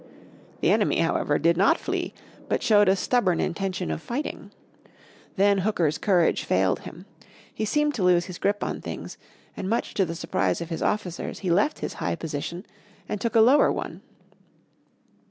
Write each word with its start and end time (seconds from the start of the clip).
The 0.61 0.71
enemy, 0.71 1.01
however, 1.01 1.37
did 1.37 1.57
not 1.57 1.77
flee, 1.77 2.15
but 2.49 2.63
showed 2.63 2.89
a 2.89 2.95
stubborn 2.95 3.39
intention 3.39 3.91
of 3.91 4.01
fighting. 4.01 4.49
Then 5.35 5.59
Hooker's 5.59 5.99
courage 5.99 6.43
failed 6.43 6.79
him. 6.79 7.05
He 7.53 7.65
seemed 7.65 7.93
to 7.93 8.03
lose 8.03 8.25
his 8.25 8.39
grip 8.39 8.63
on 8.63 8.81
things, 8.81 9.19
and 9.55 9.69
much 9.69 9.93
to 9.93 10.03
the 10.03 10.15
surprise 10.15 10.59
of 10.59 10.69
his 10.69 10.81
officers 10.81 11.41
he 11.41 11.51
left 11.51 11.81
his 11.81 11.93
high 12.01 12.15
position 12.15 12.65
and 13.07 13.21
took 13.21 13.35
a 13.35 13.41
lower 13.41 13.71
one. 13.71 14.01